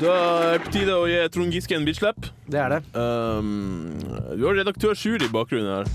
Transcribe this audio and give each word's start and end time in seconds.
Da 0.00 0.12
er 0.16 0.54
det 0.56 0.62
på 0.64 0.72
tide 0.72 0.94
å 0.96 1.04
gi 1.10 1.18
Trond 1.34 1.52
Giske 1.52 1.76
en 1.76 1.84
bitchlap. 1.84 2.28
Det 2.50 2.60
er 2.60 2.72
det. 2.72 2.80
Um, 2.96 3.98
du 4.38 4.46
har 4.46 4.56
redaktør 4.56 4.96
Sjur 4.96 5.20
i 5.22 5.28
bakgrunnen 5.32 5.82
her. 5.82 5.90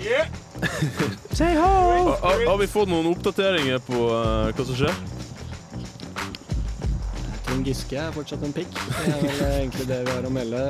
Say 1.36 1.52
ho! 1.56 1.66
Har, 1.66 2.14
har- 2.24 2.46
har 2.48 2.58
vi 2.62 2.68
fått 2.72 2.88
noen 2.88 3.10
oppdateringer 3.12 3.82
på 3.84 4.06
uh, 4.08 4.48
hva 4.56 4.64
som 4.64 4.78
skjer? 4.78 4.94
Trond 7.44 7.66
Giske 7.68 7.98
er 8.00 8.12
fortsatt 8.14 8.44
en 8.46 8.54
pikk. 8.56 8.72
Det 8.72 9.12
er 9.12 9.20
vel 9.26 9.44
egentlig 9.58 9.86
det 9.90 10.00
vi 10.06 10.14
har 10.16 10.24
å 10.28 10.32
melde. 10.32 10.64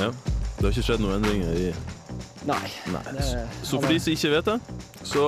Ja. 0.00 0.10
Det 0.58 0.64
har 0.66 0.72
ikke 0.74 0.86
skjedd 0.88 1.02
noen 1.04 1.20
endringer 1.20 1.54
i 1.54 1.70
Nei. 2.48 2.64
Nei. 2.90 3.02
Det, 3.12 3.24
Så 3.66 3.76
for 3.76 3.90
de 3.92 3.98
som 4.00 4.14
ikke 4.14 4.30
vet 4.32 4.46
det, 4.48 4.54
så 5.06 5.24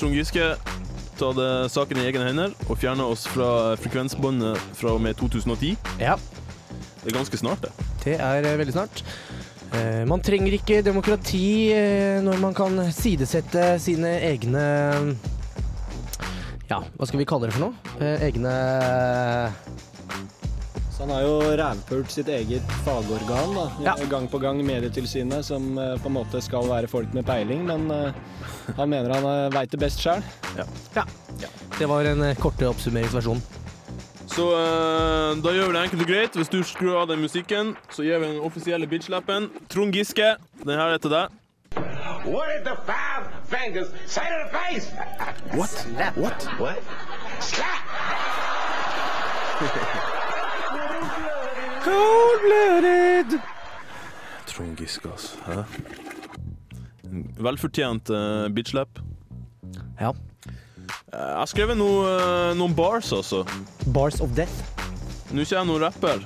Trond 0.00 0.16
Giske 0.16 0.46
eh, 1.20 1.68
saken 1.68 1.98
i 2.00 2.06
egne 2.08 2.24
hender 2.30 2.54
og 2.68 2.78
fjerna 2.80 3.04
oss 3.10 3.26
fra 3.28 3.74
frekvensbåndet 3.80 4.58
fra 4.78 4.94
og 4.96 5.00
med 5.04 5.16
2010. 5.20 5.76
Ja, 6.00 6.16
Det 7.02 7.10
er 7.10 7.18
ganske 7.18 7.36
snart, 7.36 7.60
det. 7.62 7.72
det 8.04 8.16
er 8.20 8.44
eh, 8.46 8.58
veldig 8.58 8.72
snart. 8.76 9.02
Eh, 9.74 10.04
man 10.06 10.20
trenger 10.22 10.52
ikke 10.54 10.82
demokrati 10.84 11.72
eh, 11.72 12.20
når 12.22 12.38
man 12.40 12.54
kan 12.54 12.76
sidesette 12.92 13.78
sine 13.80 14.18
egne 14.20 14.64
Ja, 16.70 16.78
hva 16.96 17.06
skal 17.08 17.18
vi 17.20 17.26
kalle 17.28 17.48
det 17.48 17.54
for 17.56 17.66
noe? 17.66 17.74
Egne 18.24 18.52
han 21.02 21.10
har 21.10 21.22
jo 21.24 21.38
rævpult 21.58 22.12
sitt 22.14 22.28
eget 22.30 22.74
fagorgan, 22.84 23.54
da. 23.56 23.64
Ja. 23.82 23.94
Gang 24.10 24.28
på 24.30 24.38
gang 24.38 24.60
Medietilsynet, 24.62 25.42
som 25.44 25.78
eh, 25.78 25.96
på 25.98 26.06
en 26.10 26.14
måte 26.14 26.38
skal 26.44 26.68
være 26.70 26.90
folk 26.90 27.10
med 27.16 27.26
peiling, 27.26 27.64
men 27.66 27.90
eh, 27.90 28.14
han 28.76 28.92
mener 28.92 29.10
han 29.16 29.50
veit 29.50 29.72
det 29.72 29.80
best 29.82 29.98
sjøl. 30.02 30.22
Det 31.78 31.88
var 31.90 32.06
en 32.06 32.22
eh, 32.28 32.38
korte 32.38 32.70
oppsummeringsversjon. 32.70 33.42
Så 34.32 34.46
uh, 34.48 35.36
da 35.44 35.50
gjør 35.52 35.66
vi 35.68 35.74
det 35.74 35.80
enkelt 35.82 36.04
og 36.06 36.08
greit. 36.08 36.36
Hvis 36.38 36.48
du 36.48 36.62
skrur 36.64 37.02
av 37.02 37.10
den 37.10 37.20
musikken, 37.20 37.74
så 37.92 38.06
gir 38.06 38.22
vi 38.22 38.30
den 38.30 38.40
offisielle 38.40 38.86
bitchlappen. 38.88 39.50
Trond 39.68 39.92
Giske, 39.92 40.36
den 40.62 40.72
her 40.72 40.94
er 40.94 41.02
til 41.02 41.12
deg. 41.12 41.34
What 42.24 42.64
the 42.64 42.78
five 42.88 43.28
fingers 43.50 43.90
say 44.06 44.24
to 44.24 44.38
the 44.40 44.50
face? 44.56 44.88
What? 45.52 45.74
What? 46.16 46.48
What? 46.62 46.80
Slap! 47.42 47.84
Cold-blooded! 51.82 53.38
Trond 54.46 54.76
Giske, 54.78 55.08
altså. 55.10 55.36
Hæ? 55.46 55.62
Velfortjent 57.42 58.10
uh, 58.10 58.48
bitchlap. 58.54 59.00
Ja. 60.00 60.12
Eh, 61.12 61.18
jeg 61.18 61.38
har 61.38 61.48
skrevet 61.50 61.76
noe, 61.78 62.04
uh, 62.06 62.52
noen 62.56 62.74
bars, 62.76 63.12
altså. 63.12 63.42
Bars 63.94 64.20
of 64.20 64.30
death. 64.36 64.62
Nå 65.32 65.40
er 65.42 65.46
ikke 65.46 65.58
jeg 65.58 65.68
noen 65.68 65.82
rapper. 65.82 66.24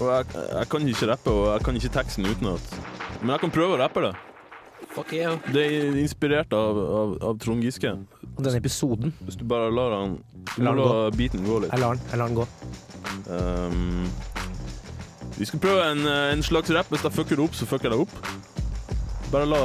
Og 0.00 0.08
jeg, 0.08 0.26
jeg 0.34 0.68
kan 0.72 0.88
ikke 0.88 1.10
rappe, 1.12 1.30
og 1.30 1.46
jeg 1.52 1.64
kan 1.68 1.80
ikke 1.80 1.94
teksten 2.00 2.28
utenat. 2.28 2.74
Men 3.20 3.34
jeg 3.34 3.44
kan 3.44 3.54
prøve 3.54 3.76
å 3.76 3.80
rappe 3.80 4.04
det. 4.08 4.12
Fuck 4.90 5.12
yeah. 5.14 5.36
Det 5.54 5.62
er 5.62 5.98
inspirert 6.00 6.54
av, 6.56 6.78
av, 7.00 7.12
av 7.30 7.38
Trond 7.42 7.62
Giske. 7.62 7.92
Og 8.32 8.40
denne 8.42 8.58
episoden. 8.58 9.14
Hvis 9.26 9.38
du 9.38 9.44
bare 9.48 9.70
lar 9.70 9.94
han 9.94 10.16
Du 10.56 10.64
La 10.64 10.72
må 10.72 10.82
la 10.82 11.10
beaten 11.14 11.44
gå 11.46 11.60
litt. 11.62 11.70
Jeg 11.70 11.84
lar 11.84 12.00
den, 12.00 12.08
jeg 12.10 12.18
lar 12.18 12.32
den 12.32 12.40
gå. 12.40 12.48
Um, 13.28 14.08
vi 15.38 15.44
skal 15.48 15.60
prøve 15.62 15.84
en, 15.92 16.06
eh, 16.06 16.32
en 16.32 16.42
slags 16.42 16.70
rapp. 16.70 16.88
Hvis 16.88 17.04
jeg 17.04 17.12
fucker 17.12 17.36
det 17.36 17.44
opp, 17.44 17.54
så 17.54 17.66
fucker 17.66 17.90
jeg 17.90 17.98
det 17.98 18.00
opp. 18.00 18.14
Bare 19.30 19.46
la 19.46 19.60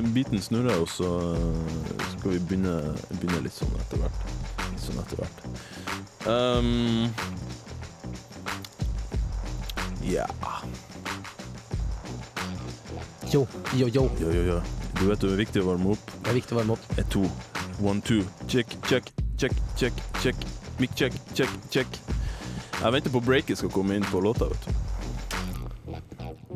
biten 0.00 0.12
beaten 0.14 0.42
snurre, 0.42 0.76
og 0.76 0.88
så 0.88 1.08
eh, 1.34 2.04
skal 2.18 2.30
vi 2.34 2.38
begynne, 2.38 2.74
begynne 3.16 3.40
litt 3.46 3.56
sånn 3.56 3.72
etter 3.80 4.02
hvert. 4.02 4.26
Litt 4.70 4.84
sånn 4.84 5.00
etter 5.02 5.22
hvert. 5.22 5.38
Um, 6.26 7.14
ja 10.02 10.26
Yo, 13.30 13.46
yo, 13.74 13.86
yo. 13.86 14.10
Jo, 14.20 14.30
jo, 14.30 14.42
jo. 14.42 14.60
Du 15.00 15.08
vet 15.08 15.20
det 15.20 15.32
er 15.32 15.40
viktig 15.40 15.62
å 15.64 15.66
varme 15.72 15.94
opp. 15.96 16.12
Det 16.22 16.30
er 16.30 16.36
viktig 16.38 16.54
å 16.54 16.60
varme 16.60 16.76
opp. 16.76 16.84
Et, 16.94 17.06
to. 17.10 17.24
One, 17.82 18.00
two. 18.00 18.22
Check, 18.46 18.76
check, 18.86 19.10
check, 19.36 19.52
check, 19.76 19.92
check. 20.22 20.46
Mic 20.78 20.94
check, 20.94 21.12
check, 21.34 21.50
check. 21.70 21.98
Jeg 22.82 22.92
venter 22.92 23.10
på 23.10 23.20
breaket 23.24 23.58
skal 23.58 23.70
komme 23.72 23.96
inn 23.96 24.04
på 24.04 24.20
låta, 24.20 24.44
vet 24.50 24.66
du. 24.66 24.72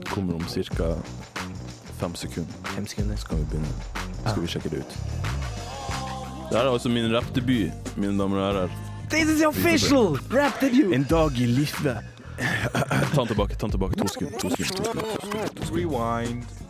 Det 0.00 0.08
kommer 0.10 0.34
om 0.34 0.44
ca. 0.44 0.94
fem 2.00 2.14
sekunder. 2.14 2.52
Fem 2.74 2.86
sekunder. 2.86 3.16
Så 3.16 3.26
kan 3.26 3.38
vi 3.38 3.44
begynne. 3.44 3.72
Så 4.24 4.30
skal 4.30 4.42
vi 4.42 4.48
sjekke 4.48 4.68
det 4.68 4.78
ut. 4.84 4.96
Det 6.50 6.58
her 6.58 6.64
er 6.66 6.72
altså 6.72 6.88
min 6.88 7.16
rappdebut, 7.16 7.96
mine 7.96 8.18
damer 8.18 8.36
og 8.36 8.46
herrer. 8.46 8.68
This 9.10 9.28
is 9.28 9.42
official 9.42 10.18
rap 10.30 10.60
debut! 10.60 10.94
En 10.94 11.04
dag 11.10 11.32
i 11.38 11.46
livet 11.46 11.98
Ta 13.14 13.20
den 13.20 13.26
tilbake, 13.26 13.54
ta 13.54 13.66
den 13.66 13.70
tilbake. 13.70 13.96
To 13.96 14.08
sekunder. 14.08 14.38
To 14.38 14.50
sekunder, 14.50 14.72
to 14.72 14.86
sekunder, 14.86 15.02
to 15.02 15.20
sekunder, 15.20 15.48
to 15.48 15.64
sekunder. 15.64 15.76
Rewind. 15.76 16.69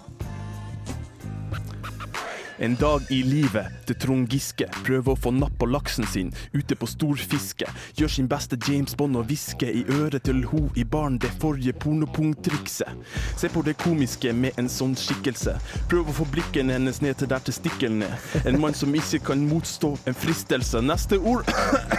En 2.62 2.74
dag 2.76 3.00
i 3.08 3.22
livet 3.22 3.72
til 3.88 3.96
Trond 3.96 4.26
Giske 4.28 4.66
prøver 4.84 5.14
å 5.14 5.16
få 5.16 5.30
napp 5.32 5.54
på 5.62 5.64
laksen 5.70 6.04
sin 6.04 6.28
ute 6.52 6.76
på 6.76 6.84
storfiske. 6.92 7.64
Gjør 7.96 8.10
sin 8.12 8.26
beste 8.28 8.58
James 8.68 8.92
Bond 9.00 9.16
og 9.16 9.30
hvisker 9.30 9.70
i 9.72 9.86
øret 9.94 10.26
til 10.28 10.42
ho 10.50 10.66
i 10.76 10.84
baren 10.84 11.16
det 11.22 11.30
forrige 11.40 11.72
pornopunktrikset 11.80 12.92
Se 13.40 13.48
på 13.48 13.62
det 13.64 13.78
komiske 13.80 14.34
med 14.36 14.58
en 14.60 14.68
sånn 14.68 14.92
skikkelse. 14.98 15.54
Prøv 15.88 16.10
å 16.12 16.16
få 16.18 16.26
blikken 16.34 16.68
hennes 16.68 17.00
ned 17.00 17.16
til 17.22 17.30
der 17.32 17.40
testiklene. 17.46 18.10
En 18.44 18.60
mann 18.60 18.76
som 18.76 18.92
ikke 18.92 19.22
kan 19.30 19.46
motstå 19.48 19.94
en 20.04 20.20
fristelse. 20.20 20.84
Neste 20.84 21.16
ord 21.16 21.48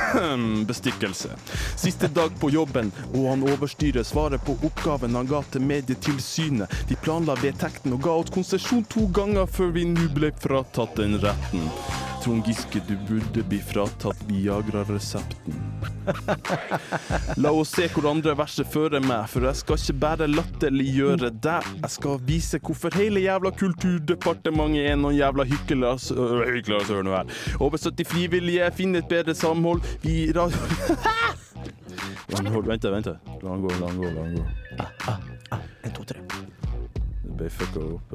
bestikkelse. 0.69 1.33
Siste 1.73 2.11
dag 2.13 2.37
på 2.37 2.51
jobben, 2.53 2.93
og 3.15 3.31
han 3.31 3.47
overstyrer 3.49 4.05
svaret 4.05 4.45
på 4.45 4.59
oppgaven 4.61 5.17
han 5.17 5.29
ga 5.29 5.41
til 5.49 5.65
Medietilsynet. 5.65 6.77
De 6.91 7.01
planla 7.01 7.33
vedtekten 7.41 7.97
og 7.97 8.05
ga 8.05 8.13
oss 8.21 8.29
konsesjon 8.37 8.85
to 8.93 9.09
ganger 9.15 9.49
før 9.49 9.73
vi 9.73 9.89
nå 9.89 10.05
ble 10.13 10.29
fratatt 10.51 10.95
den 10.95 11.17
retten. 11.21 11.69
Trond 12.23 12.45
Giske, 12.45 12.81
du 12.87 12.97
burde 13.07 13.43
bli 13.43 13.59
fratatt 13.59 14.17
Viagra-resepten. 14.27 15.53
La 17.35 17.51
oss 17.51 17.71
se 17.73 17.87
hvor 17.93 18.09
andre 18.11 18.35
verset 18.37 18.67
fører 18.69 19.01
meg, 19.01 19.29
for 19.31 19.47
jeg 19.47 19.61
skal 19.61 19.79
ikke 19.79 19.95
bare 20.03 20.27
latterliggjøre 20.29 21.31
deg. 21.41 21.69
Jeg 21.79 21.93
skal 21.95 22.19
vise 22.27 22.59
hvorfor 22.59 22.93
hele 22.99 23.23
jævla 23.23 23.53
Kulturdepartementet 23.57 24.91
er 24.91 24.99
noen 24.99 25.17
jævla 25.17 25.47
hyklere. 25.47 25.97
øh, 26.11 26.87
hør 26.91 27.03
nå 27.07 27.15
her. 27.15 27.35
Over 27.59 27.77
70 27.77 28.07
frivillige 28.11 28.71
finner 28.75 28.99
et 28.99 29.07
bedre 29.09 29.35
samhold. 29.35 29.81
Vi 30.03 30.31
radio... 30.35 30.57
Hold, 32.51 32.67
vent, 32.67 32.83
vent. 32.83 33.07
La 33.41 33.49
han 33.49 33.61
gå, 33.61 33.71
la 33.79 33.87
han 33.87 33.97
gå, 33.97 34.11
la 34.11 34.21
han 34.23 34.35
gå. 34.35 34.43
En, 35.83 35.91
to, 35.91 36.03
tre. 36.03 36.60
Ble 37.41 37.49
fucka 37.49 37.81
opp. 37.95 38.11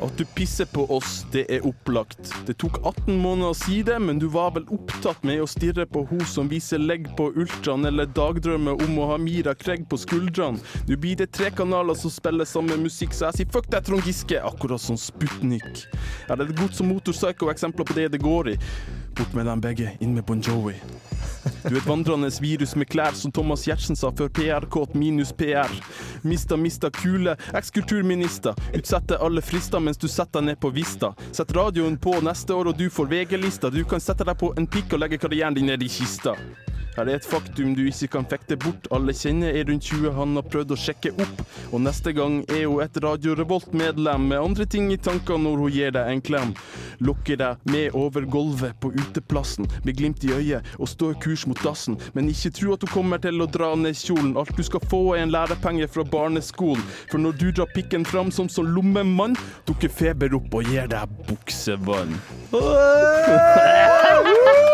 At 0.00 0.14
du 0.16 0.24
pisser 0.24 0.64
på 0.72 0.86
oss, 0.96 1.26
det 1.32 1.42
er 1.52 1.66
opplagt. 1.68 2.30
Det 2.48 2.54
tok 2.62 2.78
18 2.80 3.18
måneder 3.20 3.52
å 3.52 3.58
si 3.58 3.82
det, 3.84 3.98
men 4.00 4.16
du 4.22 4.30
var 4.32 4.54
vel 4.54 4.64
opptatt 4.72 5.20
med 5.28 5.42
å 5.42 5.48
stirre 5.50 5.84
på 5.84 6.06
hun 6.08 6.24
som 6.28 6.48
viser 6.48 6.80
legg 6.80 7.10
på 7.18 7.26
ultraen, 7.36 7.84
eller 7.84 8.08
dagdrømmer 8.16 8.80
om 8.86 8.96
å 8.96 9.10
ha 9.12 9.20
Mira 9.20 9.52
Craig 9.60 9.84
på 9.90 10.00
skuldrene. 10.00 10.62
Nå 10.88 10.98
blir 11.02 11.20
det 11.20 11.34
tre 11.36 11.52
kanaler 11.52 11.98
som 12.00 12.12
spiller 12.14 12.48
samme 12.48 12.80
musikk, 12.80 13.12
så 13.12 13.28
jeg 13.28 13.42
sier 13.42 13.52
fuck 13.52 13.68
deg, 13.68 13.84
Trond 13.84 14.08
Giske, 14.08 14.40
akkurat 14.40 14.80
som 14.80 14.96
Sputnik. 14.96 15.84
Ja, 16.30 16.32
det 16.32 16.48
er 16.48 16.56
godt 16.64 16.80
som 16.80 16.88
motorpsycho-eksempler 16.94 17.92
på 17.92 18.00
det 18.00 18.08
det 18.16 18.24
går 18.24 18.54
i. 18.54 18.58
Bort 19.20 19.36
med 19.36 19.52
dem 19.52 19.68
begge, 19.68 19.92
inn 20.00 20.16
med 20.16 20.24
Bon 20.24 20.40
Jovi. 20.40 20.78
Du 21.68 21.76
et 21.76 21.86
vandrende 21.86 22.30
virus 22.40 22.74
med 22.76 22.88
klær, 22.88 23.14
som 23.16 23.32
Thomas 23.32 23.64
Giertsen 23.66 23.96
sa 23.96 24.10
før 24.12 24.28
PR-kåt 24.34 24.94
minus 24.98 25.32
PR. 25.32 25.72
Mista, 26.22 26.56
mista 26.56 26.90
kule, 26.90 27.36
eks-kulturminister. 27.54 28.56
Utsette 28.76 29.18
alle 29.20 29.44
frister 29.44 29.80
mens 29.80 30.00
du 30.00 30.08
setter 30.08 30.40
deg 30.40 30.52
ned 30.52 30.60
på 30.60 30.72
Vista. 30.74 31.14
Sett 31.32 31.52
radioen 31.56 31.98
på 32.00 32.16
neste 32.24 32.54
år, 32.54 32.72
og 32.72 32.78
du 32.78 32.88
får 32.90 33.10
VG-lista. 33.12 33.70
Du 33.70 33.82
kan 33.88 34.02
sette 34.02 34.26
deg 34.26 34.38
på 34.40 34.52
en 34.58 34.68
pikk 34.68 34.96
og 34.96 35.04
legge 35.04 35.20
karrieren 35.22 35.56
din 35.56 35.68
ned 35.70 35.82
i 35.84 35.90
kista. 35.90 36.36
Her 36.94 37.08
er 37.08 37.18
et 37.18 37.26
faktum 37.26 37.72
du 37.74 37.82
ikke 37.88 38.06
kan 38.12 38.26
fekte 38.30 38.56
bort. 38.60 38.86
Alle 38.94 39.12
kjenner 39.16 39.50
er 39.50 39.66
rundt 39.66 39.84
20 39.90 40.12
han 40.14 40.36
har 40.38 40.46
prøvd 40.46 40.74
å 40.74 40.76
sjekke 40.78 41.10
opp. 41.18 41.40
Og 41.72 41.80
neste 41.82 42.12
gang 42.14 42.44
er 42.46 42.66
hun 42.68 42.82
et 42.84 42.98
Radio 43.02 43.34
Revolt-medlem 43.38 44.28
med 44.30 44.38
andre 44.38 44.66
ting 44.70 44.92
i 44.94 44.98
tankene 45.00 45.48
når 45.48 45.56
hun 45.64 45.74
gir 45.74 45.94
deg 45.96 46.10
en 46.12 46.22
klem. 46.24 46.54
Lokker 47.02 47.36
deg 47.40 47.66
med 47.70 47.96
over 47.98 48.26
gulvet 48.30 48.78
på 48.80 48.92
uteplassen 48.94 49.66
med 49.84 49.96
glimt 49.98 50.24
i 50.24 50.32
øyet 50.36 50.62
og 50.78 50.88
står 50.90 51.14
kurs 51.24 51.46
mot 51.50 51.60
dassen. 51.66 51.98
Men 52.14 52.30
ikke 52.30 52.54
tro 52.54 52.72
at 52.76 52.82
hun 52.86 52.94
kommer 52.94 53.18
til 53.22 53.42
å 53.42 53.50
dra 53.50 53.72
ned 53.74 53.98
kjolen. 53.98 54.36
Alt 54.38 54.54
du 54.54 54.62
skal 54.66 54.82
få 54.90 55.02
er 55.16 55.24
en 55.24 55.34
lærepenge 55.34 55.88
fra 55.90 56.04
barneskolen. 56.06 56.84
For 57.10 57.18
når 57.18 57.32
du 57.40 57.48
drar 57.50 57.70
pikken 57.74 58.06
fram 58.06 58.30
som 58.34 58.48
sånn 58.50 58.70
lommemann, 58.76 59.34
dukker 59.66 59.90
feber 59.90 60.34
opp 60.38 60.54
og 60.54 60.70
gir 60.70 60.86
deg 60.94 61.18
buksevann. 61.26 62.14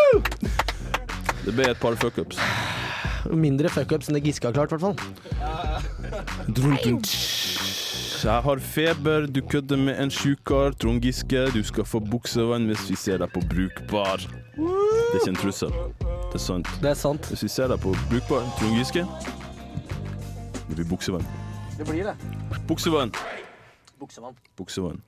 Det 1.50 1.56
ble 1.56 1.64
et 1.66 1.78
par 1.82 1.96
fuckups. 1.98 2.38
Mindre 3.34 3.66
fuckups 3.74 4.06
enn 4.06 4.14
det 4.14 4.20
Giske 4.22 4.46
har 4.46 4.54
klart, 4.54 4.70
i 4.70 4.76
hvert 4.76 4.84
fall. 4.86 4.94
Jeg 8.20 8.44
har 8.46 8.62
feber, 8.62 9.26
du 9.26 9.40
kødder 9.42 9.82
med 9.82 9.98
en 9.98 10.14
sjukar. 10.14 10.70
Trond 10.78 11.02
Giske, 11.02 11.42
du 11.50 11.58
skal 11.66 11.88
få 11.90 11.98
buksevann 12.06 12.70
hvis 12.70 12.86
vi 12.92 13.00
ser 13.02 13.18
deg 13.18 13.34
på 13.34 13.42
brukbar. 13.50 14.22
Det 14.22 14.62
er 14.62 15.18
ikke 15.18 15.34
en 15.34 15.42
trussel. 15.42 15.74
Det 16.30 16.38
er 16.38 16.46
sant. 16.46 16.70
Det 16.84 16.94
er 16.94 16.98
sant. 17.02 17.26
Hvis 17.34 17.42
vi 17.48 17.50
ser 17.50 17.74
deg 17.74 17.82
på 17.82 17.98
brukbar 18.12 18.46
Trond 18.60 18.78
Giske 18.78 19.02
Det 20.68 20.78
blir 20.78 20.86
buksevann. 20.86 21.26
Det 21.74 21.90
blir 21.90 22.12
det. 22.12 22.14
Buksevann. 22.70 23.10
Buksevann. 23.98 24.38
Buksevann. 24.54 25.02